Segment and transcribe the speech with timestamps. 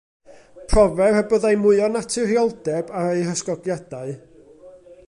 [0.71, 4.19] Profer y byddai mwy o naturioldeb ar eu hysgogiadau.